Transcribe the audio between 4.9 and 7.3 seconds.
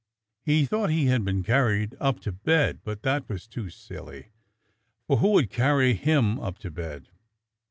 for who would carry him up to bed.